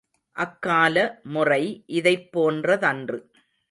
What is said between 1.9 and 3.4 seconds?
இதைப் போன்ற தன்று.